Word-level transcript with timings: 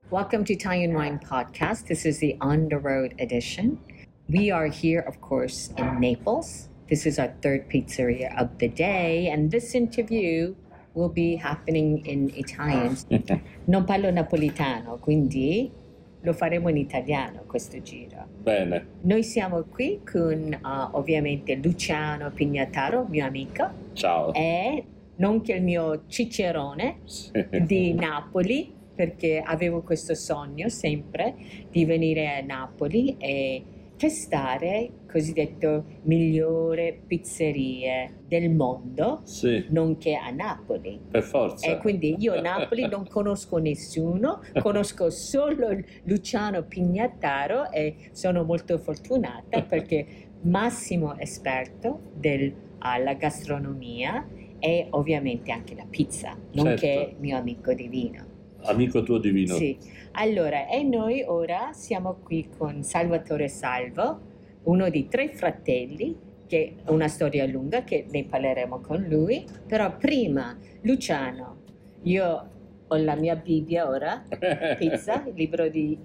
Welcome 0.09 0.45
to 0.45 0.53
Italian 0.53 0.95
Wine 0.95 1.20
Podcast. 1.20 1.86
This 1.86 2.08
is 2.09 2.17
the 2.17 2.36
on 2.41 2.70
the 2.70 2.80
road 2.80 3.13
edition. 3.20 3.77
We 4.27 4.50
are 4.50 4.66
here, 4.66 5.02
of 5.05 5.22
course, 5.22 5.70
in 5.77 6.00
Naples. 6.00 6.70
This 6.90 7.05
is 7.05 7.20
our 7.20 7.31
third 7.44 7.70
pizzeria 7.70 8.36
of 8.40 8.58
the 8.58 8.67
day, 8.67 9.30
and 9.30 9.52
this 9.52 9.76
interview 9.76 10.55
will 10.95 11.14
be 11.14 11.36
happening 11.36 12.03
in 12.08 12.31
Italian. 12.34 12.98
Non 13.67 13.86
parlo 13.86 14.09
napolitano, 14.09 14.98
quindi 14.98 15.70
lo 16.27 16.34
faremo 16.34 16.67
in 16.67 16.76
italiano 16.76 17.44
questo 17.48 17.81
giro. 17.81 18.27
Bene, 18.41 18.86
Noi 19.02 19.23
siamo 19.23 19.63
qui 19.63 20.02
con 20.03 20.59
uh, 20.61 20.97
ovviamente 20.97 21.56
Luciano 21.56 22.31
Pignataro, 22.31 23.06
mio 23.08 23.25
amico, 23.25 23.69
ciao. 23.94 24.34
e 24.34 24.84
nonché 25.16 25.53
il 25.53 25.64
mio 25.64 26.03
cicerone 26.08 27.00
di 27.64 27.94
Napoli, 27.94 28.73
perché 28.94 29.42
avevo 29.44 29.84
questo 29.84 30.16
sogno 30.16 30.67
sempre 30.67 31.34
di 31.72 31.86
venire 31.86 32.36
a 32.36 32.41
Napoli 32.41 33.16
e 33.17 33.64
testare 33.98 34.92
cosiddetto 35.12 35.84
migliore 36.03 36.98
pizzerie 37.08 38.20
del 38.28 38.50
mondo, 38.52 39.22
Sì, 39.23 39.66
nonché 39.70 40.16
a 40.16 40.30
Napoli. 40.30 41.00
per 41.09 41.23
forza. 41.23 41.67
E 41.67 41.78
quindi 41.78 42.16
io 42.20 42.34
a 42.36 42.42
Napoli 42.42 42.88
non 42.88 43.08
conosco 43.09 43.58
nessuno, 43.58 44.42
conosco 44.62 45.09
solo 45.09 45.70
Luciano 46.03 46.64
Pignataro 46.64 47.72
e 47.72 48.09
sono 48.12 48.44
molto 48.44 48.78
fortunata 48.78 49.62
perché 49.64 50.06
Massimo 50.42 51.18
esperto 51.18 52.00
della 52.14 53.14
gastronomia 53.18 54.28
e 54.59 54.88
ovviamente 54.92 55.52
anche 55.52 55.73
la 55.75 55.86
pizza, 55.90 56.38
nonché 56.53 56.78
Certo. 56.94 57.16
mio 57.20 57.38
amico 57.38 57.73
divino. 57.73 58.36
Amico 58.68 59.04
tuo 59.04 59.18
divino. 59.18 59.56
Sì, 59.56 59.78
allora, 60.12 60.68
e 60.68 60.84
noi 60.84 61.23
ora 61.26 61.72
siamo 61.73 62.18
qui 62.23 62.50
con 62.58 62.84
Salvatore 62.84 63.48
Salvo, 63.48 64.20
uno 64.64 64.90
di 64.90 65.08
tre 65.08 65.30
fratelli, 65.30 66.16
che 66.48 66.76
è 66.84 66.90
una 66.90 67.08
storia 67.08 67.46
lunga, 67.46 67.84
che 67.84 68.06
ne 68.09 68.26
parleremo 68.26 68.80
con 68.80 69.06
lui, 69.08 69.46
però 69.66 69.96
prima, 69.96 70.58
Luciano, 70.82 71.58
io 72.04 72.50
ho 72.88 72.96
la 72.98 73.16
mia 73.16 73.36
Bibbia 73.36 73.88
ora, 73.88 74.24
pizza, 74.78 75.24
libro 75.34 75.70
di, 75.70 75.98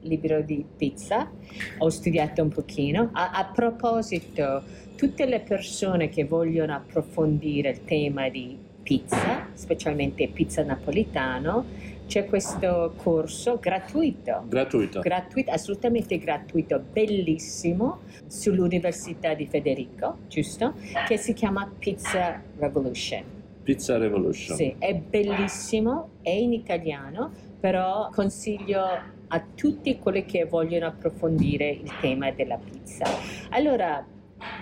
libro 0.00 0.42
di 0.42 0.64
pizza, 0.76 1.30
ho 1.78 1.88
studiato 1.88 2.42
un 2.42 2.48
pochino. 2.48 3.10
A, 3.12 3.30
a 3.30 3.44
proposito, 3.46 4.62
tutte 4.96 5.26
le 5.26 5.40
persone 5.40 6.08
che 6.08 6.24
vogliono 6.24 6.74
approfondire 6.74 7.70
il 7.70 7.84
tema 7.84 8.28
di 8.28 8.68
pizza, 8.82 9.48
specialmente 9.52 10.28
pizza 10.28 10.64
napolitano, 10.64 11.64
c'è 12.10 12.26
questo 12.26 12.92
corso 12.96 13.58
gratuito. 13.60 14.42
Gratuito. 14.48 14.98
Gratuito, 14.98 15.52
assolutamente 15.52 16.18
gratuito, 16.18 16.82
bellissimo, 16.92 18.00
sull'Università 18.26 19.32
di 19.34 19.46
Federico, 19.46 20.18
giusto? 20.26 20.74
Che 21.06 21.16
si 21.16 21.32
chiama 21.34 21.70
Pizza 21.78 22.42
Revolution. 22.58 23.22
Pizza 23.62 23.96
Revolution. 23.96 24.56
Sì, 24.56 24.74
è 24.76 24.92
bellissimo, 24.92 26.08
è 26.22 26.30
in 26.30 26.52
italiano, 26.52 27.30
però 27.60 28.10
consiglio 28.12 28.82
a 29.28 29.44
tutti 29.54 29.96
quelli 30.00 30.24
che 30.24 30.46
vogliono 30.46 30.86
approfondire 30.86 31.70
il 31.70 31.92
tema 32.00 32.32
della 32.32 32.58
pizza. 32.58 33.04
Allora, 33.50 34.04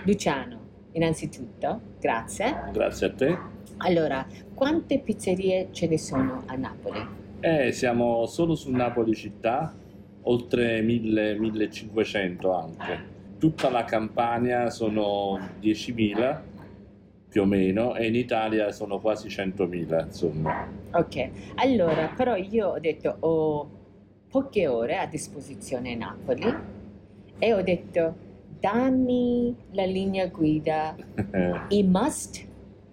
Luciano, 0.03 0.59
innanzitutto, 0.91 1.81
grazie. 1.99 2.65
Grazie 2.71 3.07
a 3.07 3.11
te. 3.11 3.37
Allora, 3.77 4.23
quante 4.53 4.99
pizzerie 4.99 5.69
ce 5.71 5.87
ne 5.87 5.97
sono 5.97 6.43
a 6.45 6.53
Napoli? 6.53 7.17
Eh, 7.41 7.71
siamo 7.71 8.25
solo 8.25 8.53
su 8.53 8.69
Napoli 8.69 9.15
città, 9.15 9.73
oltre 10.23 10.81
1000-1500 10.81 12.53
anche. 12.53 13.17
Tutta 13.39 13.69
la 13.69 13.85
Campania 13.85 14.69
sono 14.69 15.39
10.000 15.61 16.41
più 17.29 17.43
o 17.43 17.45
meno 17.45 17.95
e 17.95 18.07
in 18.07 18.15
Italia 18.15 18.71
sono 18.71 18.99
quasi 18.99 19.29
100.000, 19.29 20.05
insomma. 20.07 20.67
Ok, 20.91 21.29
allora, 21.55 22.11
però 22.13 22.35
io 22.35 22.69
ho 22.71 22.79
detto 22.79 23.15
ho 23.19 23.69
poche 24.29 24.67
ore 24.67 24.97
a 24.97 25.05
disposizione 25.05 25.93
a 25.93 25.97
Napoli 25.97 26.53
e 27.37 27.53
ho 27.53 27.61
detto 27.61 28.15
dammi 28.59 29.55
la 29.71 29.85
linea 29.85 30.27
guida, 30.27 30.93
i 31.69 31.83
must, 31.83 32.45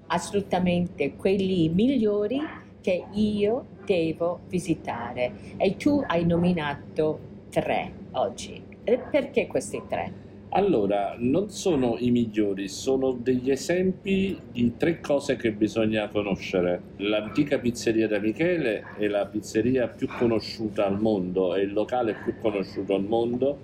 assolutamente 0.06 1.16
quelli 1.16 1.68
migliori 1.68 2.40
che 2.80 3.06
io 3.10 3.74
devo 3.86 4.40
visitare. 4.48 5.32
E 5.56 5.76
tu 5.76 6.02
hai 6.06 6.26
nominato 6.26 7.18
tre 7.50 7.92
oggi. 8.12 8.62
Perché 8.84 9.46
questi 9.46 9.82
tre? 9.88 10.24
Allora, 10.50 11.16
non 11.18 11.50
sono 11.50 11.96
i 11.98 12.10
migliori, 12.10 12.68
sono 12.68 13.12
degli 13.12 13.50
esempi 13.50 14.38
di 14.52 14.74
tre 14.76 15.00
cose 15.00 15.36
che 15.36 15.52
bisogna 15.52 16.08
conoscere. 16.08 16.80
L'antica 16.98 17.58
pizzeria 17.58 18.06
da 18.08 18.18
Michele 18.18 18.84
è 18.96 19.06
la 19.06 19.26
pizzeria 19.26 19.88
più 19.88 20.06
conosciuta 20.06 20.86
al 20.86 21.00
mondo, 21.00 21.54
è 21.54 21.60
il 21.60 21.72
locale 21.72 22.14
più 22.22 22.38
conosciuto 22.38 22.94
al 22.94 23.04
mondo 23.04 23.58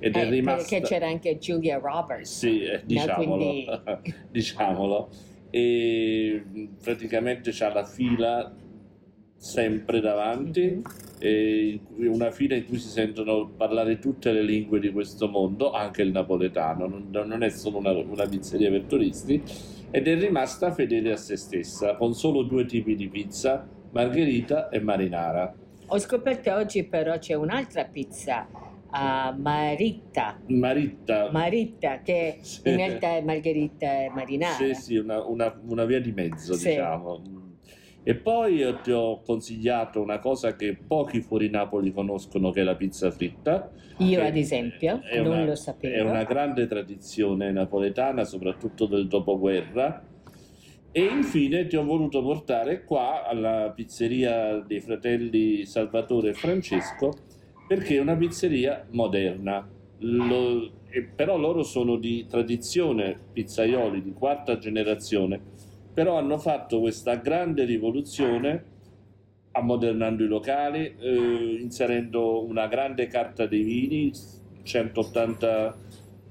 ed 0.00 0.16
è 0.16 0.26
Eh, 0.26 0.30
rimasta... 0.30 0.68
Perché 0.68 0.86
c'era 0.88 1.06
anche 1.06 1.36
Julia 1.38 1.78
Roberts. 1.78 2.38
Sì, 2.38 2.62
eh, 2.62 2.80
diciamolo, 2.84 3.36
quindi- 3.36 3.66
diciamolo. 4.30 5.08
E 5.50 6.42
praticamente 6.82 7.50
c'ha 7.52 7.72
la 7.72 7.84
fila 7.84 8.52
sempre 9.42 9.98
davanti, 10.00 10.60
Mhm. 10.66 10.82
e 11.18 11.80
una 12.06 12.30
fila 12.30 12.54
in 12.54 12.64
cui 12.66 12.78
si 12.78 12.86
sentono 12.88 13.48
parlare 13.48 13.98
tutte 13.98 14.30
le 14.30 14.42
lingue 14.42 14.78
di 14.78 14.92
questo 14.92 15.28
mondo, 15.28 15.72
anche 15.72 16.02
il 16.02 16.12
napoletano, 16.12 16.86
non, 16.86 17.08
non 17.26 17.42
è 17.42 17.48
solo 17.48 17.78
una, 17.78 17.90
una 17.90 18.24
pizzeria 18.26 18.70
per 18.70 18.82
turisti, 18.82 19.42
ed 19.90 20.06
è 20.06 20.16
rimasta 20.16 20.70
fedele 20.72 21.12
a 21.12 21.16
se 21.16 21.36
stessa, 21.36 21.96
con 21.96 22.14
solo 22.14 22.42
due 22.42 22.66
tipi 22.66 22.94
di 22.94 23.08
pizza, 23.08 23.66
margherita 23.90 24.68
e 24.68 24.78
marinara. 24.80 25.52
Ho 25.86 25.98
scoperto 25.98 26.52
oggi 26.54 26.84
però 26.84 27.18
c'è 27.18 27.34
un'altra 27.34 27.84
pizza, 27.84 28.46
uh, 28.52 29.36
Marita, 29.40 30.40
Maritta, 30.46 31.30
Marita 31.32 32.00
che 32.00 32.38
Sì. 32.42 32.60
in 32.68 32.76
realtà 32.76 33.16
è 33.16 33.22
margherita 33.22 34.04
e 34.04 34.08
marinara. 34.14 34.54
Sì, 34.54 34.72
sì, 34.74 34.96
una, 34.96 35.20
una- 35.26 35.60
una 35.66 35.84
via 35.84 36.00
di 36.00 36.12
mezzo, 36.12 36.54
Sì. 36.54 36.68
diciamo. 36.68 37.40
E 38.04 38.14
poi 38.16 38.56
io 38.56 38.74
ti 38.80 38.90
ho 38.90 39.20
consigliato 39.22 40.00
una 40.00 40.18
cosa 40.18 40.56
che 40.56 40.76
pochi 40.86 41.20
fuori 41.20 41.48
Napoli 41.48 41.92
conoscono, 41.92 42.50
che 42.50 42.60
è 42.62 42.64
la 42.64 42.74
pizza 42.74 43.10
fritta. 43.12 43.70
Io 43.98 44.20
ad 44.22 44.36
esempio 44.36 45.00
non 45.14 45.26
una- 45.26 45.44
lo 45.44 45.54
sapevo. 45.54 45.94
È 45.94 46.00
una 46.00 46.24
grande 46.24 46.66
tradizione 46.66 47.52
napoletana, 47.52 48.24
soprattutto 48.24 48.86
del 48.86 49.06
dopoguerra. 49.06 50.04
E 50.90 51.00
infine 51.04 51.66
ti 51.68 51.76
ho 51.76 51.84
voluto 51.84 52.22
portare 52.22 52.84
qua 52.84 53.24
alla 53.24 53.72
pizzeria 53.74 54.58
dei 54.66 54.80
fratelli 54.80 55.64
Salvatore 55.64 56.30
e 56.30 56.34
Francesco, 56.34 57.12
perché 57.68 57.96
è 57.96 58.00
una 58.00 58.16
pizzeria 58.16 58.84
moderna. 58.90 59.66
Lo- 59.98 60.70
però 61.14 61.38
loro 61.38 61.62
sono 61.62 61.96
di 61.96 62.26
tradizione 62.28 63.16
pizzaioli 63.32 64.02
di 64.02 64.12
quarta 64.12 64.58
generazione, 64.58 65.40
però 65.92 66.16
hanno 66.16 66.38
fatto 66.38 66.80
questa 66.80 67.16
grande 67.16 67.64
rivoluzione 67.64 68.64
ammodernando 69.52 70.24
i 70.24 70.28
locali, 70.28 70.94
eh, 70.98 71.58
inserendo 71.60 72.42
una 72.44 72.66
grande 72.66 73.06
carta 73.06 73.46
dei 73.46 73.62
vini, 73.62 74.10
180 74.62 75.76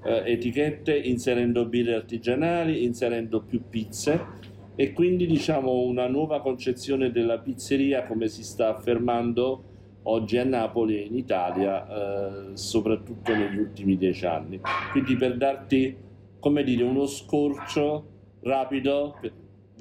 eh, 0.04 0.32
etichette, 0.32 0.96
inserendo 0.96 1.66
birre 1.66 1.94
artigianali, 1.94 2.84
inserendo 2.84 3.42
più 3.42 3.62
pizze 3.68 4.40
e 4.74 4.92
quindi 4.92 5.26
diciamo 5.26 5.82
una 5.82 6.08
nuova 6.08 6.40
concezione 6.40 7.12
della 7.12 7.38
pizzeria 7.38 8.04
come 8.04 8.28
si 8.28 8.42
sta 8.42 8.74
affermando 8.74 9.64
oggi 10.04 10.38
a 10.38 10.44
Napoli 10.44 10.96
e 10.96 11.04
in 11.04 11.16
Italia, 11.16 11.86
eh, 11.86 12.56
soprattutto 12.56 13.34
negli 13.34 13.58
ultimi 13.58 13.96
dieci 13.96 14.26
anni. 14.26 14.60
Quindi 14.90 15.16
per 15.16 15.36
darti, 15.36 15.96
come 16.40 16.64
dire, 16.64 16.82
uno 16.82 17.06
scorcio 17.06 18.08
rapido, 18.40 19.18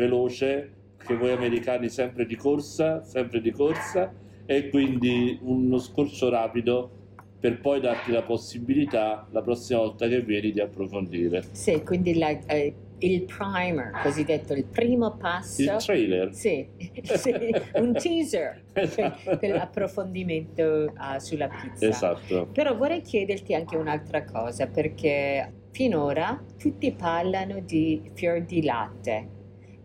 veloce, 0.02 0.72
che 0.98 1.16
voi 1.16 1.32
americani 1.32 1.90
sempre 1.90 2.26
di 2.26 2.36
corsa, 2.36 3.04
sempre 3.04 3.40
di 3.42 3.52
corsa, 3.52 4.12
e 4.46 4.70
quindi 4.70 5.38
uno 5.44 5.78
scorcio 5.78 6.30
rapido 6.30 6.98
per 7.40 7.60
poi 7.60 7.80
darti 7.80 8.12
la 8.12 8.22
possibilità 8.22 9.28
la 9.32 9.42
prossima 9.42 9.80
volta 9.80 10.08
che 10.08 10.22
vieni 10.22 10.52
di 10.52 10.60
approfondire. 10.60 11.44
Sì, 11.52 11.82
quindi 11.84 12.18
la, 12.18 12.30
eh, 12.46 12.74
il 13.00 13.24
primer, 13.24 14.00
cosiddetto 14.04 14.54
il 14.54 14.66
primo 14.66 15.18
passo. 15.18 15.62
Il 15.62 15.76
trailer. 15.78 16.34
Sì, 16.34 16.68
sì 17.02 17.34
un 17.76 17.94
teaser 17.94 18.62
Esatto. 18.74 19.20
per, 19.24 19.38
per 19.38 19.50
l'approfondimento 19.52 20.94
uh, 20.96 21.20
sulla 21.20 21.48
pizza. 21.48 21.88
Esatto. 21.88 22.48
Però 22.52 22.76
vorrei 22.76 23.02
chiederti 23.02 23.56
anche 23.56 23.76
un'altra 23.76 24.24
cosa, 24.24 24.68
perché 24.68 25.52
finora 25.72 26.44
tutti 26.60 26.92
parlano 26.92 27.60
di 27.60 28.12
fior 28.14 28.42
di 28.42 28.64
latte. 28.64 29.40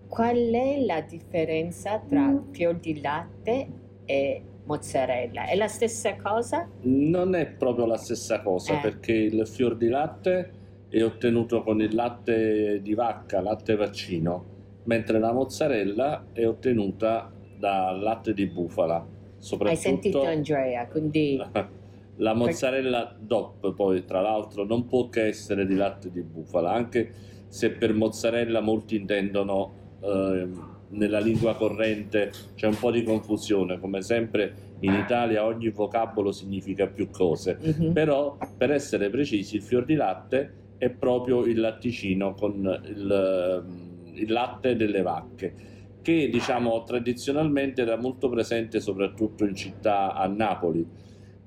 Qual 0.09 0.37
è 0.37 0.85
la 0.85 1.01
differenza 1.01 1.99
tra 1.99 2.41
fior 2.53 2.77
di 2.77 3.01
latte 3.01 3.67
e 4.05 4.43
mozzarella? 4.65 5.47
È 5.47 5.57
la 5.57 5.69
stessa 5.69 6.17
cosa? 6.17 6.69
Non 6.83 7.35
è 7.35 7.47
proprio 7.47 7.87
la 7.87 7.97
stessa 7.97 8.41
cosa 8.41 8.79
Eh. 8.79 8.81
perché 8.81 9.13
il 9.13 9.47
fior 9.47 9.77
di 9.77 9.89
latte 9.89 10.51
è 10.89 11.03
ottenuto 11.03 11.63
con 11.63 11.81
il 11.81 11.95
latte 11.95 12.81
di 12.83 12.95
vacca, 12.95 13.41
latte 13.41 13.75
vaccino, 13.75 14.45
mentre 14.85 15.19
la 15.19 15.33
mozzarella 15.33 16.27
è 16.33 16.47
ottenuta 16.47 17.31
dal 17.59 18.01
latte 18.01 18.33
di 18.33 18.47
bufala. 18.47 19.05
Soprattutto 19.39 19.79
Hai 19.79 19.85
sentito 19.85 20.23
Andrea, 20.23 20.87
quindi 20.87 21.37
la 22.17 22.33
mozzarella 22.33 23.15
DOP, 23.19 23.75
poi 23.75 24.05
tra 24.05 24.21
l'altro, 24.21 24.65
non 24.65 24.87
può 24.87 25.09
che 25.09 25.27
essere 25.27 25.67
di 25.67 25.75
latte 25.75 26.11
di 26.11 26.23
bufala, 26.23 26.73
anche 26.73 27.13
se 27.49 27.71
per 27.73 27.93
mozzarella 27.93 28.61
molti 28.61 28.97
intendono 28.97 29.85
ehm, 30.07 30.75
nella 30.89 31.19
lingua 31.19 31.55
corrente 31.55 32.31
c'è 32.55 32.67
un 32.67 32.79
po' 32.79 32.91
di 32.91 33.03
confusione, 33.03 33.79
come 33.79 34.03
sempre 34.03 34.55
in 34.81 34.93
Italia 34.95 35.45
ogni 35.45 35.71
vocabolo 35.71 36.33
significa 36.33 36.87
più 36.87 37.11
cose. 37.11 37.59
Mhm. 37.61 37.93
Però, 37.93 38.37
per 38.57 38.71
essere 38.71 39.11
precisi, 39.11 39.57
il 39.57 39.63
fior 39.63 39.85
di 39.85 39.95
latte 39.95 40.53
è 40.79 40.91
proprio 40.91 41.45
il 41.45 41.59
latticino 41.59 42.35
con 42.35 42.81
il, 42.87 43.11
ehm, 43.11 44.13
il 44.15 44.33
latte 44.33 44.77
delle 44.77 45.03
vacche, 45.03 45.55
che 46.03 46.29
diciamo 46.29 46.85
tradizionalmente 46.85 47.83
era 47.83 47.97
molto 47.97 48.29
presente 48.29 48.81
soprattutto 48.81 49.45
in 49.45 49.55
città 49.55 50.15
a 50.15 50.27
Napoli. 50.27 50.87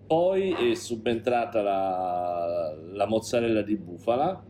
Poi 0.05 0.71
è 0.71 0.73
subentrata 0.73 1.61
la, 1.61 2.75
la 2.93 3.05
mozzarella 3.05 3.61
di 3.61 3.75
bufala, 3.77 4.43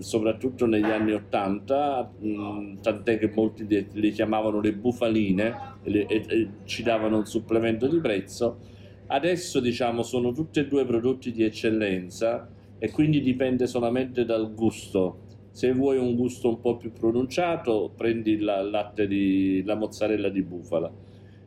soprattutto 0.00 0.66
negli 0.66 0.90
anni 0.90 1.12
80, 1.12 2.12
mh, 2.18 2.80
tant'è 2.80 3.18
che 3.18 3.30
molti 3.34 3.66
le, 3.92 4.10
chiamavano 4.10 4.60
le 4.60 4.72
bufaline 4.74 5.78
e, 5.82 6.06
e- 6.08 6.24
e 6.28 6.48
ci 6.64 6.82
davano 6.82 7.18
un 7.18 7.26
supplemento 7.26 7.88
di 7.88 8.00
prezzo. 8.00 8.58
Adesso 9.06 9.58
diciamo 9.60 10.02
sono 10.02 10.32
tutti 10.32 10.60
e 10.60 10.66
due 10.66 10.84
prodotti 10.86 11.32
di 11.32 11.42
eccellenza 11.42 12.48
e 12.78 12.90
quindi 12.90 13.20
dipende 13.20 13.66
solamente 13.66 14.24
dal 14.24 14.54
gusto. 14.54 15.26
Se 15.50 15.72
vuoi 15.72 15.98
un 15.98 16.14
gusto 16.14 16.48
un 16.48 16.60
po' 16.60 16.76
più 16.76 16.92
pronunciato, 16.92 17.92
prendi 17.96 18.38
la, 18.38 18.62
latte 18.62 19.06
di, 19.08 19.62
la 19.64 19.74
mozzarella 19.74 20.28
di 20.28 20.42
bufala. 20.42 20.90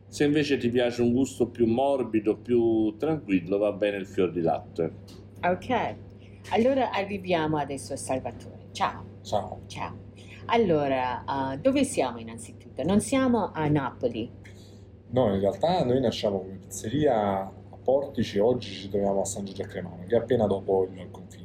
Se 0.06 0.24
invece 0.24 0.58
ti 0.58 0.68
piace 0.68 1.00
un 1.02 1.12
gusto 1.12 1.48
più 1.48 1.66
morbido, 1.66 2.36
più 2.36 2.94
tranquillo, 2.98 3.56
va 3.58 3.72
bene 3.72 3.96
il 3.96 4.06
fior 4.06 4.30
di 4.30 4.42
latte. 4.42 4.92
Ok, 5.44 5.70
allora 6.50 6.90
arriviamo 6.90 7.56
adesso 7.56 7.92
a 7.92 7.96
Salvatore. 7.96 8.68
Ciao, 8.72 9.04
Ciao. 9.22 9.60
ciao. 9.66 10.02
Allora, 10.46 11.24
uh, 11.26 11.58
dove 11.58 11.84
siamo 11.84 12.18
innanzitutto? 12.18 12.82
Non 12.82 13.00
siamo 13.00 13.50
a 13.52 13.66
Napoli. 13.68 14.30
No, 15.08 15.32
in 15.32 15.40
realtà 15.40 15.84
noi 15.84 16.00
nasciamo 16.00 16.38
come 16.38 16.58
pizzeria 16.60 17.40
a 17.42 17.50
Portici, 17.82 18.38
oggi 18.38 18.70
ci 18.70 18.88
troviamo 18.88 19.20
a 19.20 19.24
San 19.24 19.44
Giorgio 19.44 19.62
a 19.62 19.66
Cremano, 19.66 20.04
che 20.06 20.16
è 20.16 20.18
appena 20.18 20.46
dopo 20.46 20.88
il 20.90 21.08
confine. 21.10 21.42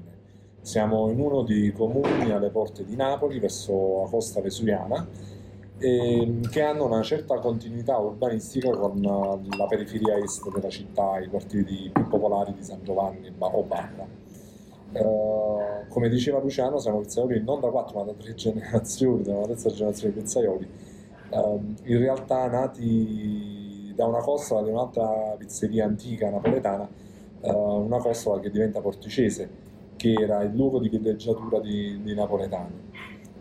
Siamo 0.61 1.09
in 1.09 1.19
uno 1.19 1.43
dei 1.43 1.71
comuni 1.71 2.31
alle 2.31 2.49
porte 2.49 2.83
di 2.83 2.95
Napoli, 2.95 3.39
verso 3.39 4.01
la 4.03 4.09
costa 4.09 4.41
vesuviana, 4.41 5.07
e- 5.77 6.39
che 6.49 6.61
hanno 6.61 6.85
una 6.85 7.01
certa 7.03 7.39
continuità 7.39 7.97
urbanistica 7.97 8.69
con 8.71 9.01
la 9.01 9.65
periferia 9.67 10.17
est 10.17 10.49
della 10.53 10.69
città, 10.69 11.19
i 11.19 11.27
quartieri 11.27 11.89
più 11.93 12.07
popolari 12.07 12.53
di 12.53 12.63
San 12.63 12.83
Giovanni 12.83 13.31
o 13.37 13.63
Barra. 13.63 14.05
Eh, 14.91 15.87
come 15.89 16.09
diceva 16.09 16.39
Luciano, 16.39 16.77
siamo 16.79 16.99
pizzaioli 16.99 17.43
non 17.43 17.59
da 17.59 17.69
quattro 17.69 17.99
ma 17.99 18.05
da 18.05 18.13
tre 18.13 18.33
generazioni, 18.33 19.23
da 19.23 19.35
una 19.35 19.45
terza 19.47 19.69
generazione 19.69 20.13
di 20.13 20.19
pizzaioli. 20.19 20.67
Ehm, 21.31 21.75
in 21.83 21.97
realtà 21.99 22.47
nati 22.47 23.93
da 23.95 24.05
una 24.05 24.19
costola 24.19 24.63
di 24.63 24.69
un'altra 24.69 25.35
pizzeria 25.37 25.85
antica 25.85 26.29
napoletana, 26.29 26.87
eh, 27.41 27.51
una 27.51 27.97
costola 27.97 28.39
che 28.39 28.49
diventa 28.49 28.79
porticese, 28.81 29.49
che 29.95 30.13
era 30.13 30.41
il 30.43 30.53
luogo 30.55 30.79
di 30.79 30.89
villeggiatura 30.89 31.59
di, 31.59 32.01
di 32.01 32.13
napoletani. 32.15 32.87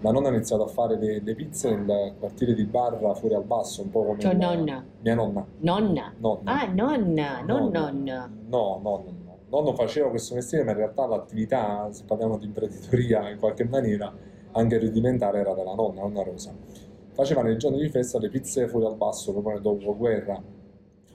La 0.00 0.12
nonna 0.12 0.28
ha 0.28 0.32
iniziato 0.32 0.62
a 0.64 0.68
fare 0.68 0.96
le, 0.96 1.20
le 1.20 1.34
pizze 1.34 1.74
nel 1.74 2.14
quartiere 2.18 2.54
di 2.54 2.64
Barra 2.64 3.14
fuori 3.14 3.34
al 3.34 3.42
basso, 3.44 3.82
un 3.82 3.90
po' 3.90 4.04
come 4.04 4.18
Tua 4.18 4.32
nonna. 4.32 4.84
mia 5.00 5.14
nonna. 5.14 5.44
Nonna. 5.58 6.12
nonna. 6.18 6.40
Ah, 6.44 6.66
nonna, 6.66 7.42
non 7.42 7.70
Nonna. 7.70 7.80
nonna. 7.90 8.30
No, 8.48 8.80
no, 8.80 8.90
no, 8.90 9.02
no. 9.04 9.17
Nonno 9.50 9.72
faceva 9.72 10.10
questo 10.10 10.34
mestiere, 10.34 10.62
ma 10.62 10.72
in 10.72 10.76
realtà 10.76 11.06
l'attività, 11.06 11.88
se 11.90 12.04
parliamo 12.04 12.36
di 12.36 12.44
imprenditoria 12.44 13.30
in 13.30 13.38
qualche 13.38 13.64
maniera, 13.64 14.12
anche 14.52 14.78
rudimentale, 14.78 15.38
era 15.38 15.54
della 15.54 15.74
nonna, 15.74 16.02
nonna 16.02 16.22
Rosa. 16.22 16.54
Faceva 17.12 17.42
nei 17.42 17.56
giorni 17.56 17.80
di 17.80 17.88
festa 17.88 18.18
le 18.18 18.28
pizze 18.28 18.68
fuori 18.68 18.84
al 18.84 18.96
basso, 18.96 19.32
proprio 19.32 19.54
nel 19.54 19.62
dopoguerra, 19.62 20.42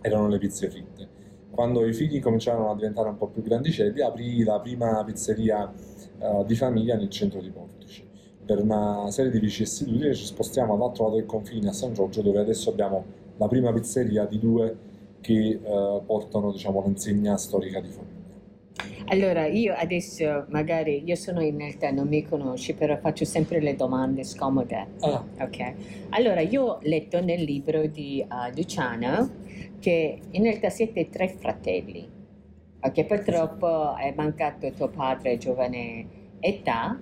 erano 0.01 0.27
le 0.27 0.39
pizze 0.39 0.67
fritte. 0.69 1.07
Quando 1.51 1.85
i 1.85 1.93
figli 1.93 2.19
cominciarono 2.19 2.71
a 2.71 2.75
diventare 2.75 3.09
un 3.09 3.17
po' 3.17 3.27
più 3.27 3.43
grandicelli, 3.43 4.01
aprì 4.01 4.43
la 4.43 4.59
prima 4.59 5.03
pizzeria 5.03 5.71
eh, 6.17 6.43
di 6.47 6.55
famiglia 6.55 6.95
nel 6.95 7.09
centro 7.09 7.39
di 7.39 7.51
Portici. 7.51 8.03
Per 8.43 8.59
una 8.59 9.11
serie 9.11 9.29
di 9.29 9.39
vicissitudini 9.39 10.15
ci 10.15 10.25
spostiamo 10.25 10.73
all'altro 10.73 11.03
lato 11.05 11.17
del 11.17 11.27
confine, 11.27 11.69
a 11.69 11.73
San 11.73 11.93
Giorgio, 11.93 12.23
dove 12.23 12.39
adesso 12.39 12.71
abbiamo 12.71 13.05
la 13.37 13.47
prima 13.47 13.71
pizzeria 13.71 14.25
di 14.25 14.39
due 14.39 14.75
che 15.21 15.59
eh, 15.63 16.01
portano 16.03 16.51
diciamo, 16.51 16.81
l'insegna 16.83 17.37
storica 17.37 17.79
di 17.79 17.89
famiglia. 17.89 18.22
Allora, 19.07 19.45
io 19.45 19.73
adesso 19.75 20.45
magari, 20.49 21.03
io 21.05 21.15
sono 21.15 21.41
in 21.41 21.57
realtà, 21.57 21.91
non 21.91 22.07
mi 22.07 22.23
conosci, 22.23 22.73
però 22.73 22.97
faccio 22.97 23.25
sempre 23.25 23.59
le 23.59 23.75
domande 23.75 24.23
scomode. 24.23 24.87
Ah, 25.01 25.23
Ok, 25.41 25.73
allora 26.09 26.41
io 26.41 26.63
ho 26.63 26.79
letto 26.81 27.21
nel 27.21 27.43
libro 27.43 27.85
di 27.85 28.25
uh, 28.27 28.55
Luciano 28.55 29.29
che 29.79 30.19
in 30.31 30.43
realtà 30.43 30.69
siete 30.69 31.09
tre 31.09 31.27
fratelli, 31.27 32.09
ok, 32.81 33.03
purtroppo 33.05 33.95
è 33.97 34.13
mancato 34.15 34.71
tuo 34.71 34.87
padre 34.87 35.33
a 35.33 35.37
giovane 35.37 36.05
età 36.39 36.99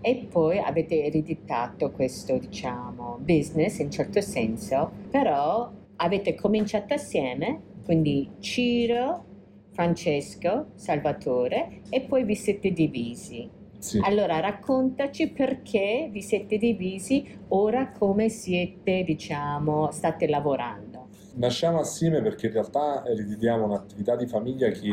e 0.00 0.26
poi 0.30 0.58
avete 0.58 1.04
ereditato 1.04 1.90
questo, 1.92 2.36
diciamo, 2.38 3.18
business 3.20 3.78
in 3.78 3.90
certo 3.90 4.20
senso, 4.20 4.90
però 5.10 5.70
avete 5.96 6.34
cominciato 6.34 6.94
assieme, 6.94 7.60
quindi 7.84 8.28
Ciro, 8.40 9.24
Francesco, 9.72 10.66
Salvatore 10.74 11.80
e 11.88 12.02
poi 12.02 12.24
vi 12.24 12.34
siete 12.34 12.70
divisi. 12.72 13.48
sì. 13.78 14.00
Allora 14.04 14.38
raccontaci 14.40 15.30
perché 15.30 16.08
vi 16.12 16.22
siete 16.22 16.56
divisi, 16.58 17.26
ora 17.48 17.90
come 17.90 18.28
siete, 18.28 19.02
diciamo, 19.02 19.90
state 19.90 20.28
lavorando. 20.28 21.08
Nasciamo 21.34 21.80
assieme 21.80 22.20
perché 22.20 22.46
in 22.46 22.52
realtà 22.52 23.04
ereditiamo 23.06 23.64
un'attività 23.64 24.14
di 24.16 24.26
famiglia 24.26 24.68
che 24.68 24.90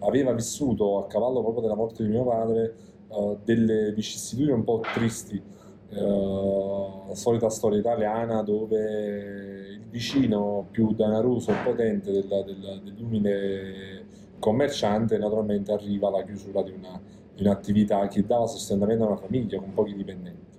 aveva 0.00 0.32
vissuto 0.32 0.98
a 0.98 1.06
cavallo 1.06 1.40
proprio 1.40 1.62
della 1.62 1.74
morte 1.74 2.02
di 2.04 2.10
mio 2.10 2.24
padre 2.24 2.74
eh, 3.08 3.36
delle 3.42 3.92
vicissitudini 3.92 4.52
un 4.52 4.64
po' 4.64 4.80
tristi. 4.94 5.42
La 5.90 7.14
solita 7.14 7.48
storia 7.48 7.78
italiana 7.78 8.42
dove 8.42 9.68
il 9.70 9.86
vicino 9.88 10.66
più 10.70 10.92
danaroso 10.92 11.50
e 11.50 11.54
potente 11.64 12.12
della- 12.12 12.42
della- 12.42 12.78
dell'umile 12.84 13.97
commerciante 14.38 15.18
naturalmente 15.18 15.72
arriva 15.72 16.08
alla 16.08 16.22
chiusura 16.22 16.62
di, 16.62 16.72
una- 16.72 17.00
di 17.34 17.42
un'attività 17.42 18.06
che 18.08 18.24
dava 18.26 18.46
sostentamento 18.46 19.04
a 19.04 19.08
una 19.08 19.16
famiglia 19.16 19.58
con 19.58 19.72
pochi 19.72 19.94
dipendenti. 19.94 20.56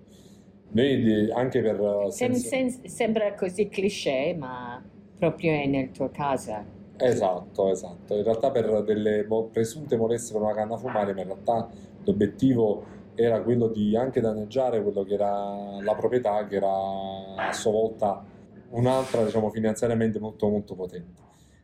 Noi 0.72 1.28
eh, 1.28 1.32
anche 1.34 1.62
per... 1.62 1.80
eh, 1.80 2.12
senso- 2.12 2.48
sem- 2.50 2.84
sembra 2.86 3.34
così 3.36 3.68
cliché, 3.70 4.36
ma 4.38 4.84
proprio 5.18 5.52
è 5.54 5.66
nel 5.66 5.92
tuo 5.92 6.10
caso. 6.10 6.78
Esatto, 7.02 7.70
esatto. 7.72 8.16
In 8.16 8.24
realtà 8.24 8.52
per 8.52 8.84
delle 8.84 9.26
presunte 9.52 9.96
molestie 9.98 10.34
per 10.34 10.42
una 10.44 10.54
canna 10.54 10.78
fumare, 10.78 11.14
ma 11.14 11.22
in 11.22 11.28
realtà 11.28 11.70
l'obiettivo 12.04 12.86
era 13.16 13.42
quello 13.42 13.68
di 13.68 13.96
anche 13.96 14.20
danneggiare 14.22 14.82
quello 14.84 15.04
che 15.04 15.14
era 15.14 15.82
la 15.82 15.96
proprietà, 15.96 16.46
che 16.46 16.56
era 16.58 16.70
a 17.38 17.52
sua 17.54 17.72
volta 17.72 18.24
un'altra, 18.72 19.24
diciamo, 19.24 19.50
finanziariamente 19.50 20.20
molto 20.20 20.50
molto 20.50 20.76
potente. 20.76 21.22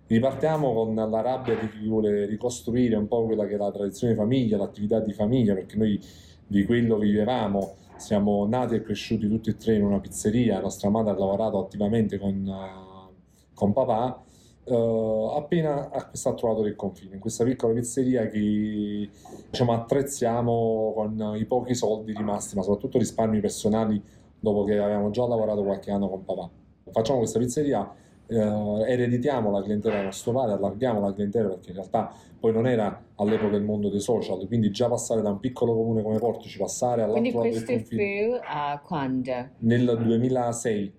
Ripartiamo 0.08 0.72
con 0.74 0.94
la 0.94 1.22
rabbia 1.22 1.56
di 1.56 1.68
chi 1.70 1.88
vuole 1.88 2.26
ricostruire 2.26 2.96
un 2.96 3.08
po' 3.08 3.26
quella 3.26 3.48
che 3.48 3.56
è 3.56 3.58
la 3.58 3.72
tradizione 3.72 4.14
di 4.14 4.20
famiglia, 4.20 4.58
l'attività 4.58 5.00
di 5.00 5.14
famiglia, 5.14 5.56
perché 5.56 5.78
noi 5.78 6.00
di 6.46 6.64
quello 6.64 6.98
vivevamo 6.98 7.74
siamo 7.98 8.46
nati 8.46 8.76
e 8.76 8.82
cresciuti 8.82 9.28
tutti 9.28 9.50
e 9.50 9.56
tre 9.56 9.76
in 9.76 9.84
una 9.84 10.00
pizzeria, 10.00 10.56
la 10.56 10.62
nostra 10.62 10.90
madre 10.90 11.12
ha 11.12 11.18
lavorato 11.18 11.58
attivamente 11.60 12.20
con, 12.20 12.46
uh, 12.46 13.54
con 13.54 13.74
papà, 13.74 14.22
uh, 14.66 15.32
appena 15.34 15.90
ha 15.90 16.34
trovato 16.34 16.62
del 16.62 16.76
confine, 16.76 17.16
in 17.16 17.20
questa 17.20 17.44
piccola 17.44 17.74
pizzeria 17.74 18.28
che 18.28 19.10
diciamo, 19.50 19.74
attrezziamo 19.74 20.94
con 20.94 21.36
i 21.38 21.46
pochi 21.46 21.74
soldi 21.74 22.14
rimasti, 22.14 22.56
ma 22.56 22.62
soprattutto 22.62 22.98
risparmi 22.98 23.40
personali 23.40 24.02
dopo 24.40 24.64
che 24.66 24.78
avevamo 24.78 25.10
già 25.10 25.26
lavorato 25.26 25.64
qualche 25.64 25.90
anno 25.90 26.10
con 26.10 26.26
papà. 26.26 26.50
Facciamo 26.92 27.20
questa 27.20 27.40
pizzeria 27.40 27.92
eh, 28.28 28.92
ereditiamo 28.92 29.52
la 29.52 29.62
clientela 29.62 29.96
del 29.96 30.06
nostro 30.06 30.32
padre, 30.32 30.54
allarghiamo 30.54 31.00
la 31.00 31.14
clientela 31.14 31.50
perché 31.50 31.70
in 31.70 31.76
realtà 31.76 32.14
poi 32.40 32.52
non 32.52 32.68
era 32.68 33.04
all'epoca 33.16 33.56
il 33.56 33.64
mondo 33.64 33.90
dei 33.90 34.00
social, 34.00 34.46
quindi 34.48 34.72
già 34.72 34.88
passare 34.88 35.22
da 35.22 35.30
un 35.30 35.40
piccolo 35.40 35.74
comune 35.74 36.02
come 36.04 36.20
Portici, 36.20 36.58
passare 36.58 37.02
all'altro 37.02 37.24
lato 37.24 37.42
del 37.42 37.66
confine. 37.66 37.84
Quindi 37.84 38.30
questo 38.30 38.48
fu 38.48 38.58
uh, 38.58 38.86
quando? 38.86 39.50
Nel 39.60 39.98
2006. 39.98 40.94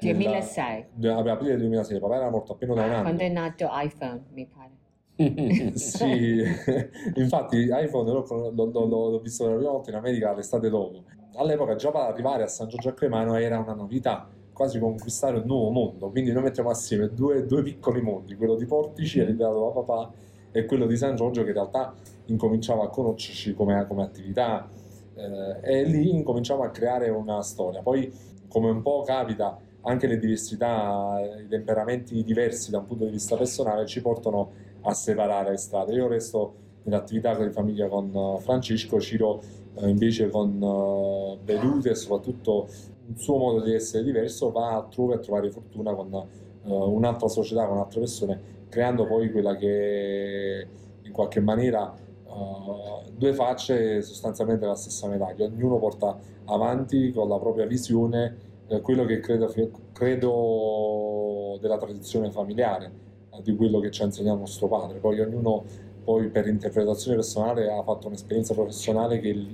2006? 0.00 0.86
Nella, 0.94 1.32
aprile 1.32 1.56
2006, 1.56 1.98
papà 1.98 2.16
era 2.16 2.30
morto 2.30 2.52
appena 2.52 2.74
da 2.74 2.84
un 2.84 2.90
anno. 2.90 3.02
Quando 3.02 3.22
è 3.22 3.28
nato 3.28 3.68
iPhone, 3.70 4.24
mi 4.32 4.46
pare. 4.46 4.76
sì, 5.76 6.42
infatti 7.14 7.68
iPhone 7.70 8.10
l'ho, 8.10 8.52
l'ho, 8.54 8.70
l'ho, 8.70 9.10
l'ho 9.10 9.20
visto 9.20 9.44
per 9.44 9.52
la 9.52 9.58
prima 9.58 9.72
volta 9.72 9.90
in 9.90 9.96
America 9.96 10.32
l'estate 10.32 10.68
dopo. 10.68 11.04
All'epoca 11.34 11.76
già 11.76 11.90
per 11.90 12.00
arrivare 12.02 12.42
a 12.42 12.48
San 12.48 12.68
Giorgio 12.68 12.88
a 12.88 12.92
Cremano 12.92 13.36
era 13.36 13.58
una 13.58 13.74
novità 13.74 14.28
quasi 14.58 14.80
conquistare 14.80 15.36
un 15.36 15.46
nuovo 15.46 15.70
mondo. 15.70 16.10
Quindi 16.10 16.32
noi 16.32 16.42
mettiamo 16.42 16.68
assieme 16.68 17.14
due, 17.14 17.46
due 17.46 17.62
piccoli 17.62 18.02
mondi, 18.02 18.34
quello 18.34 18.56
di 18.56 18.66
Portici, 18.66 19.18
mm-hmm. 19.18 19.28
ereditato 19.28 19.60
da 19.60 19.80
papà, 19.80 20.12
e 20.50 20.64
quello 20.64 20.86
di 20.86 20.96
San 20.96 21.14
Giorgio, 21.14 21.42
che 21.42 21.50
in 21.50 21.54
realtà 21.54 21.94
incominciava 22.24 22.82
a 22.82 22.88
conoscerci 22.88 23.54
come, 23.54 23.86
come 23.86 24.02
attività. 24.02 24.68
Eh, 25.14 25.60
e 25.62 25.84
lì 25.84 26.10
incominciamo 26.10 26.64
a 26.64 26.70
creare 26.70 27.08
una 27.08 27.40
storia. 27.42 27.82
Poi, 27.82 28.12
come 28.48 28.68
un 28.68 28.82
po' 28.82 29.02
capita, 29.06 29.56
anche 29.82 30.08
le 30.08 30.18
diversità, 30.18 31.20
i 31.40 31.46
temperamenti 31.46 32.20
diversi 32.24 32.72
da 32.72 32.78
un 32.78 32.86
punto 32.86 33.04
di 33.04 33.12
vista 33.12 33.36
personale 33.36 33.86
ci 33.86 34.00
portano 34.02 34.50
a 34.82 34.92
separare 34.92 35.50
le 35.50 35.56
strade. 35.56 35.94
Io 35.94 36.08
resto 36.08 36.54
nell'attività 36.82 37.32
di 37.36 37.52
famiglia 37.52 37.86
con 37.86 38.10
eh, 38.12 38.40
Francesco, 38.40 38.98
Ciro 38.98 39.40
eh, 39.76 39.88
invece 39.88 40.28
con 40.30 40.60
uh, 40.60 41.38
Beduti 41.44 41.88
e 41.88 41.94
soprattutto 41.94 42.68
un 43.08 43.16
suo 43.16 43.36
modo 43.38 43.62
di 43.62 43.72
essere 43.72 44.04
diverso 44.04 44.50
va 44.50 44.74
altrove 44.74 45.14
a 45.14 45.18
trovare 45.18 45.50
fortuna 45.50 45.94
con 45.94 46.12
uh, 46.12 46.72
un'altra 46.72 47.28
società, 47.28 47.66
con 47.66 47.78
altre 47.78 48.00
persone, 48.00 48.40
creando 48.68 49.06
poi 49.06 49.30
quella 49.30 49.56
che 49.56 50.66
in 51.02 51.12
qualche 51.12 51.40
maniera 51.40 51.92
uh, 52.24 53.10
due 53.16 53.32
facce 53.32 54.02
sostanzialmente 54.02 54.66
la 54.66 54.74
stessa 54.74 55.08
medaglia, 55.08 55.46
ognuno 55.46 55.78
porta 55.78 56.18
avanti 56.44 57.12
con 57.12 57.28
la 57.28 57.38
propria 57.38 57.66
visione 57.66 58.36
uh, 58.68 58.80
quello 58.82 59.04
che 59.04 59.20
credo, 59.20 59.52
credo 59.92 61.58
della 61.60 61.78
tradizione 61.78 62.30
familiare, 62.30 63.06
di 63.42 63.56
quello 63.56 63.78
che 63.80 63.90
ci 63.90 64.02
ha 64.02 64.04
insegnato 64.04 64.38
nostro 64.38 64.68
padre, 64.68 64.98
poi 64.98 65.20
ognuno 65.20 65.64
poi 66.02 66.28
per 66.28 66.48
interpretazione 66.48 67.16
personale 67.16 67.70
ha 67.70 67.82
fatto 67.82 68.06
un'esperienza 68.06 68.54
professionale 68.54 69.20
che 69.20 69.46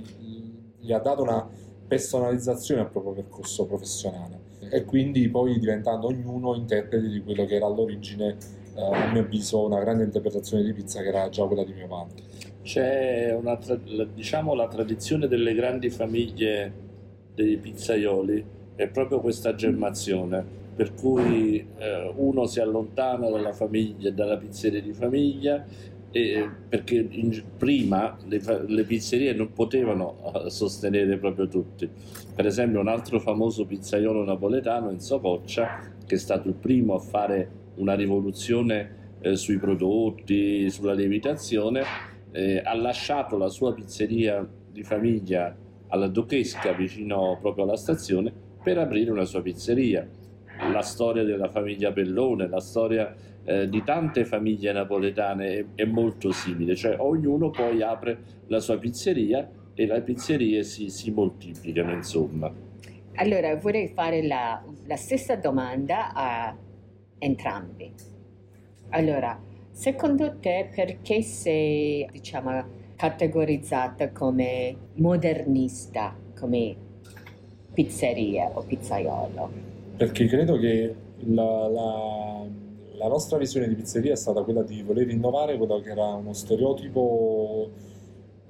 gli 0.79 0.93
ha 0.93 0.99
dato 0.99 1.21
una 1.21 1.45
personalizzazione 1.87 2.81
al 2.81 2.89
proprio 2.89 3.13
percorso 3.13 3.65
professionale 3.65 4.53
e 4.69 4.83
quindi 4.85 5.27
poi 5.29 5.59
diventando 5.59 6.07
ognuno 6.07 6.55
interprete 6.55 7.07
di 7.07 7.21
quello 7.21 7.45
che 7.45 7.55
era 7.55 7.65
all'origine, 7.65 8.37
eh, 8.75 8.81
a 8.81 9.11
mio 9.11 9.21
avviso, 9.21 9.65
una 9.65 9.79
grande 9.79 10.03
interpretazione 10.03 10.63
di 10.63 10.73
pizza 10.73 11.01
che 11.01 11.07
era 11.07 11.29
già 11.29 11.45
quella 11.45 11.63
di 11.63 11.73
mio 11.73 11.87
padre. 11.87 12.23
C'è 12.63 13.35
una, 13.39 13.59
diciamo, 14.13 14.55
la 14.55 14.67
tradizione 14.67 15.27
delle 15.27 15.53
grandi 15.53 15.89
famiglie 15.89 16.73
dei 17.35 17.57
pizzaioli, 17.57 18.43
è 18.75 18.87
proprio 18.87 19.19
questa 19.19 19.53
germazione, 19.53 20.43
per 20.75 20.93
cui 20.93 21.65
eh, 21.77 22.13
uno 22.15 22.45
si 22.47 22.59
allontana 22.59 23.29
dalla 23.29 23.53
famiglia, 23.53 24.09
dalla 24.11 24.37
pizzeria 24.37 24.81
di 24.81 24.93
famiglia 24.93 25.63
eh, 26.15 26.49
perché 26.69 27.05
in, 27.09 27.43
prima 27.57 28.17
le, 28.27 28.41
le, 28.67 28.83
pizzerie 28.85 29.33
non 29.33 29.51
potevano 29.51 30.45
eh, 30.45 30.49
sostenere 30.49 31.17
proprio 31.17 31.49
tutti. 31.49 31.89
Per 32.33 32.45
esempio 32.45 32.79
un 32.79 32.87
altro 32.87 33.19
famoso 33.19 33.65
pizzaiolo 33.65 34.23
napoletano, 34.23 34.91
Enzo 34.91 35.19
Coccia, 35.19 35.91
che 36.05 36.15
è 36.15 36.17
stato 36.17 36.47
il 36.47 36.53
primo 36.53 36.93
a 36.93 36.99
fare 36.99 37.49
una 37.75 37.95
rivoluzione 37.95 39.17
eh, 39.19 39.35
sui 39.35 39.57
prodotti, 39.57 40.69
sulla 40.69 40.93
lievitazione, 40.93 41.83
eh, 42.31 42.61
ha 42.63 42.73
lasciato 42.75 43.35
la 43.35 43.49
sua 43.49 43.73
pizzeria 43.73 44.47
di 44.71 44.83
famiglia 44.83 45.53
alla 45.87 46.07
Duchesca, 46.07 46.71
vicino 46.71 47.37
proprio 47.41 47.65
alla 47.65 47.75
stazione, 47.75 48.31
per 48.63 48.77
aprire 48.77 49.11
una 49.11 49.25
sua 49.25 49.41
pizzeria. 49.41 50.07
La 50.71 50.81
storia 50.81 51.23
della 51.23 51.49
famiglia 51.49 51.91
Pellone, 51.91 52.47
la 52.47 52.59
storia 52.59 53.13
eh, 53.43 53.69
di 53.69 53.83
tante 53.83 54.25
famiglie 54.25 54.71
napoletane 54.71 55.57
è, 55.57 55.65
è, 55.75 55.85
molto 55.85 56.31
simile, 56.31 56.75
cioè 56.75 56.95
ognuno 56.99 57.49
poi 57.51 57.81
apre 57.81 58.17
la 58.47 58.59
sua 58.59 58.77
pizzeria 58.77 59.47
e 59.73 59.85
le 59.85 60.01
pizzerie 60.01 60.63
si, 60.63 60.89
si 60.89 61.11
moltiplicano, 61.11 61.91
insomma. 61.91 62.51
Allora 63.15 63.55
vorrei 63.55 63.89
fare 63.89 64.25
la, 64.25 64.63
la 64.87 64.95
stessa 64.95 65.35
domanda 65.35 66.13
a 66.13 66.55
entrambi. 67.19 67.93
Allora, 68.89 69.39
secondo 69.71 70.37
te 70.39 70.69
perché 70.73 71.21
sei, 71.21 72.07
diciamo, 72.11 72.83
categorizzata 72.95 74.11
come 74.11 74.75
modernista, 74.95 76.15
come 76.39 76.75
pizzeria 77.73 78.49
o 78.53 78.63
pizzaiolo? 78.63 79.74
Perché 79.97 80.25
credo 80.27 80.57
che 80.57 80.95
la, 81.19 81.67
la 81.67 82.35
la 82.97 83.07
nostra 83.07 83.37
visione 83.37 83.67
di 83.67 83.75
pizzeria 83.75 84.13
è 84.13 84.15
stata 84.15 84.41
quella 84.41 84.63
di 84.63 84.81
voler 84.81 85.09
innovare 85.09 85.57
quello 85.57 85.79
che 85.79 85.91
era 85.91 86.05
uno 86.13 86.33
stereotipo 86.33 87.69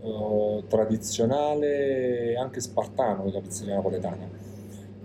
eh, 0.02 0.64
tradizionale 0.68 2.32
e 2.32 2.38
anche 2.38 2.60
spartano 2.60 3.24
della 3.26 3.42
pizzeria 3.42 3.76
napoletana. 3.76 4.44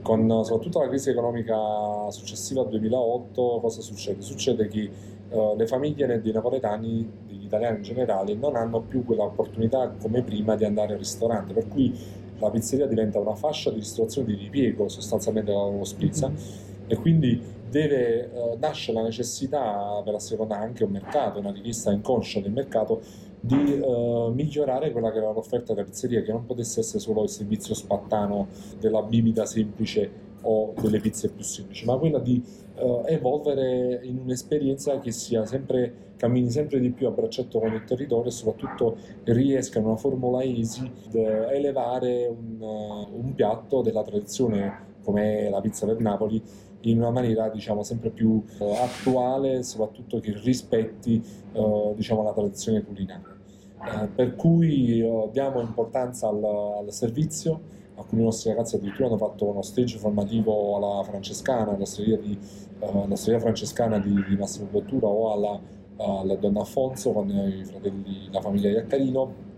Con 0.03 0.45
soprattutto 0.45 0.81
la 0.81 0.89
crisi 0.89 1.11
economica 1.11 2.11
successiva 2.11 2.63
al 2.63 2.69
2008, 2.69 3.59
cosa 3.61 3.81
succede? 3.81 4.23
Succede 4.23 4.69
che 4.69 4.91
eh, 5.29 5.55
le 5.57 5.67
famiglie 5.67 6.21
dei 6.21 6.33
napoletani, 6.33 7.11
degli 7.27 7.45
italiani 7.45 7.79
in 7.79 7.83
generale, 7.83 8.35
non 8.35 8.57
hanno 8.57 8.81
più 8.81 9.05
quell'opportunità 9.05 9.93
come 10.01 10.23
prima 10.23 10.55
di 10.55 10.65
andare 10.65 10.93
al 10.93 10.99
ristorante, 10.99 11.53
per 11.53 11.69
cui 11.69 11.93
la 12.41 12.51
pizzeria 12.51 12.87
diventa 12.87 13.19
una 13.19 13.35
fascia 13.35 13.71
di 13.71 13.79
ristorazione 13.79 14.29
di 14.29 14.35
ripiego 14.35 14.89
sostanzialmente 14.89 15.51
della 15.53 15.65
loro 15.65 15.85
spesa 15.85 16.29
mm-hmm. 16.29 16.89
e 16.89 16.97
quindi 16.97 17.41
deve, 17.69 18.33
eh, 18.33 18.57
nasce 18.59 18.93
la 18.93 19.03
necessità 19.03 20.01
per 20.05 20.15
assecondare 20.15 20.65
anche 20.65 20.85
un 20.85 20.91
mercato, 20.91 21.39
una 21.39 21.53
richiesta 21.53 21.93
inconscia 21.93 22.41
del 22.41 22.53
mercato 22.53 23.01
di 23.41 23.81
eh, 23.81 24.31
migliorare 24.35 24.91
quella 24.91 25.11
che 25.11 25.19
era 25.19 25.31
l'offerta 25.33 25.73
della 25.73 25.87
pizzeria, 25.87 26.23
che 26.23 26.33
non 26.33 26.45
potesse 26.45 26.81
essere 26.81 26.99
solo 26.99 27.23
il 27.23 27.31
servizio 27.31 27.75
spattano 27.75 28.49
della 28.79 29.03
bibita 29.03 29.47
semplice 29.47 30.29
o 30.43 30.75
delle 30.81 31.01
pizze 31.01 31.31
più 31.31 31.43
semplici, 31.45 31.85
ma 31.85 31.97
quella 31.97 32.19
di 32.19 32.43
eh, 32.75 33.03
evolvere 33.07 34.01
in 34.03 34.19
un'esperienza 34.19 34.99
che 35.01 35.11
sia 35.11 35.45
sempre, 35.45 36.15
cammini 36.17 36.51
sempre 36.51 36.81
di 36.81 36.91
più 36.91 37.07
a 37.07 37.11
braccetto 37.11 37.59
con 37.59 37.73
il 37.73 37.85
territorio 37.85 38.29
e 38.29 38.33
soprattutto 38.33 38.97
riesca 39.25 39.79
in 39.79 39.87
una 39.87 39.97
formula 39.97 40.43
easy 40.43 40.91
ad 41.07 41.15
elevare 41.15 42.27
un, 42.27 42.61
un 42.61 43.35
piatto 43.35 43.83
della 43.83 44.03
tradizione 44.03 44.89
come 45.03 45.49
la 45.49 45.61
pizza 45.61 45.87
del 45.87 45.99
Napoli 45.99 46.43
in 46.83 46.99
una 46.99 47.11
maniera 47.11 47.49
diciamo, 47.49 47.83
sempre 47.83 48.11
più 48.11 48.43
uh, 48.59 48.65
attuale, 48.83 49.63
soprattutto 49.63 50.19
che 50.21 50.33
rispetti 50.43 51.23
uh, 51.53 51.95
diciamo, 51.95 52.23
la 52.23 52.33
tradizione 52.33 52.83
culinaria. 52.83 53.37
Uh, 53.79 54.09
per 54.15 54.37
cui 54.37 55.03
diamo 55.33 55.61
importanza 55.61 56.29
al, 56.29 56.43
al, 56.45 56.93
servizio, 56.93 57.79
alcuni 58.01 58.23
nostri 58.23 58.51
ragazzi 58.51 58.77
addirittura 58.77 59.09
hanno 59.09 59.19
fatto 59.19 59.47
uno 59.47 59.63
stage 59.63 59.99
formativo 59.99 60.77
alla 60.77 61.03
francescana, 61.05 61.73
all'osteria, 61.73 62.17
di, 62.17 62.37
all'osteria 62.81 63.41
francescana 63.41 63.99
di, 63.99 64.13
di, 64.29 64.37
Massimo 64.37 64.67
Bottura 64.71 65.07
o 65.07 65.33
alla, 65.33 65.61
alla 65.97 66.35
Donna 66.35 66.61
Affonso 66.61 67.13
con 67.13 67.29
i 67.29 67.65
fratelli, 67.65 68.29
la 68.31 68.41
famiglia 68.41 68.71
Iaccarino 68.71 69.49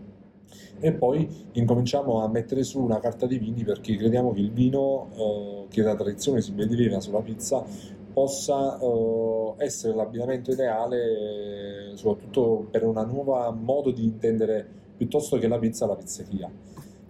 e 0.81 0.93
poi 0.93 1.29
incominciamo 1.53 2.23
a 2.23 2.29
mettere 2.29 2.65
su 2.65 2.81
una 2.81 2.99
carta 2.99 3.27
di 3.27 3.39
vini 3.39 3.63
perché 3.63 3.97
crediamo 3.97 4.33
che 4.33 4.41
il 4.41 4.51
vino, 4.51 5.09
eh, 5.15 5.67
che 5.69 5.83
da 5.83 5.95
tradizione 5.95 6.41
si 6.41 6.51
beveva 6.53 7.01
sulla 7.01 7.21
pizza, 7.21 7.65
possa 8.13 8.79
eh, 8.79 9.53
essere 9.59 9.95
l'abbinamento 9.95 10.51
ideale, 10.51 11.93
soprattutto 11.95 12.67
per 12.71 12.85
un 12.85 12.95
nuovo 13.09 13.53
modo 13.53 13.93
di 13.93 14.03
intendere 14.03 14.67
piuttosto 14.97 15.39
che 15.39 15.47
la 15.47 15.59
pizza 15.59 15.87
la 15.87 15.95
pizzeria. 15.95 16.51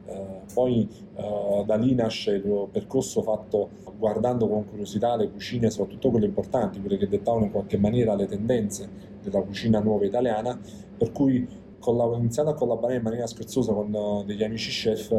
Eh, 0.04 0.40
poi 0.52 0.88
eh, 1.14 1.62
da 1.64 1.76
lì 1.76 1.94
nasce 1.94 2.32
il 2.32 2.68
percorso 2.70 3.22
fatto 3.22 3.70
guardando 3.96 4.48
con 4.48 4.68
curiosità 4.68 5.16
le 5.16 5.30
cucine, 5.30 5.70
soprattutto 5.70 6.10
quelle 6.10 6.26
importanti, 6.26 6.80
quelle 6.80 6.96
che 6.96 7.08
dettavano 7.08 7.44
in 7.44 7.50
qualche 7.50 7.78
maniera 7.78 8.14
le 8.14 8.26
tendenze 8.26 8.88
della 9.22 9.40
cucina 9.42 9.78
nuova 9.80 10.04
italiana, 10.04 10.58
per 10.96 11.12
cui 11.12 11.46
collab- 11.78 12.18
iniziando 12.18 12.50
a 12.50 12.54
collaborare 12.54 12.96
in 12.96 13.02
maniera 13.02 13.26
scherzosa 13.26 13.72
con 13.72 13.92
uh, 13.92 14.24
degli 14.24 14.42
amici 14.42 14.70
chef, 14.70 15.10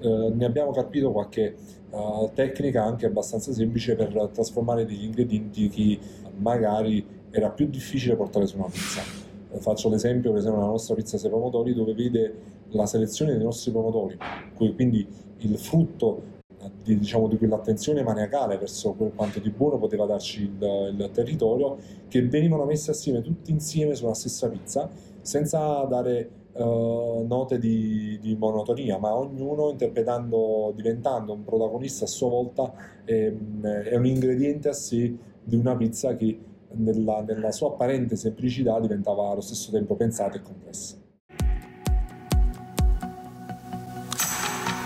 uh, 0.00 0.32
ne 0.34 0.44
abbiamo 0.44 0.70
capito 0.70 1.10
qualche 1.10 1.54
uh, 1.90 2.30
tecnica 2.34 2.84
anche 2.84 3.06
abbastanza 3.06 3.52
semplice 3.52 3.94
per 3.94 4.30
trasformare 4.32 4.84
degli 4.84 5.04
ingredienti 5.04 5.68
che 5.68 5.98
magari 6.36 7.04
era 7.30 7.50
più 7.50 7.66
difficile 7.66 8.16
portare 8.16 8.46
su 8.46 8.56
una 8.56 8.66
pizza. 8.66 9.00
Faccio 9.58 9.88
l'esempio, 9.88 10.30
per 10.30 10.40
esempio, 10.40 10.60
della 10.60 10.72
nostra 10.72 10.94
pizza 10.94 11.16
sei 11.16 11.30
pomodori, 11.30 11.74
dove 11.74 11.94
vede 11.94 12.34
la 12.70 12.86
selezione 12.86 13.32
dei 13.32 13.42
nostri 13.42 13.70
pomodori, 13.70 14.16
quindi 14.56 15.06
il 15.38 15.58
frutto 15.58 16.36
di, 16.82 16.98
diciamo, 16.98 17.28
di 17.28 17.38
quell'attenzione 17.38 18.02
maniacale 18.02 18.58
verso 18.58 18.94
quanto 19.14 19.38
di 19.38 19.50
buono 19.50 19.78
poteva 19.78 20.06
darci 20.06 20.42
il, 20.42 20.94
il, 20.98 21.10
territorio, 21.12 21.76
che 22.08 22.26
venivano 22.26 22.64
messi 22.64 22.90
assieme 22.90 23.22
tutti 23.22 23.50
insieme 23.50 23.94
sulla 23.94 24.14
stessa 24.14 24.48
pizza, 24.48 24.88
senza 25.20 25.84
dare 25.84 26.30
uh, 26.52 27.24
note 27.26 27.58
di, 27.58 28.18
di, 28.20 28.36
monotonia, 28.36 28.98
ma 28.98 29.14
ognuno 29.14 29.70
interpretando, 29.70 30.72
diventando 30.74 31.32
un 31.32 31.44
protagonista 31.44 32.04
a 32.04 32.08
sua 32.08 32.28
volta, 32.28 32.72
è, 33.04 33.32
è 33.62 33.96
un 33.96 34.06
ingrediente 34.06 34.68
a 34.68 34.74
sé 34.74 35.16
di 35.42 35.56
una 35.56 35.76
pizza 35.76 36.16
che 36.16 36.38
nella, 36.72 37.22
nella 37.22 37.52
sua 37.52 37.68
apparente 37.68 38.16
semplicità 38.16 38.78
diventava 38.80 39.30
allo 39.30 39.40
stesso 39.40 39.70
tempo 39.70 39.94
pensata 39.94 40.36
e 40.36 40.42
complessa. 40.42 40.96